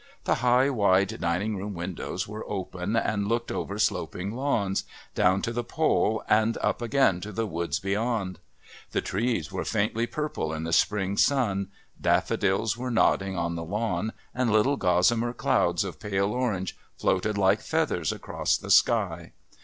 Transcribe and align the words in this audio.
The 0.23 0.33
high 0.41 0.71
wide 0.71 1.19
dining 1.21 1.57
room 1.57 1.75
windows 1.75 2.27
were 2.27 2.43
open 2.49 2.95
and 2.95 3.27
looked, 3.27 3.51
over 3.51 3.77
sloping 3.77 4.31
lawns, 4.31 4.83
down 5.13 5.43
to 5.43 5.53
the 5.53 5.63
Pol 5.63 6.23
and 6.27 6.57
up 6.59 6.81
again 6.81 7.21
to 7.21 7.31
the 7.31 7.45
woods 7.45 7.77
beyond. 7.79 8.39
The 8.93 9.01
trees 9.01 9.51
were 9.51 9.63
faintly 9.63 10.07
purple 10.07 10.53
in 10.53 10.63
the 10.63 10.73
spring 10.73 11.17
sun, 11.17 11.67
daffodils 12.01 12.75
were 12.75 12.89
nodding 12.89 13.37
on 13.37 13.55
the 13.55 13.63
lawn 13.63 14.13
and 14.33 14.49
little 14.51 14.75
gossamer 14.75 15.33
clouds 15.33 15.83
of 15.83 15.99
pale 15.99 16.31
orange 16.31 16.75
floated 16.97 17.37
like 17.37 17.61
feathers 17.61 18.11
across 18.11 18.57
the 18.57 18.71
sky. 18.71 19.33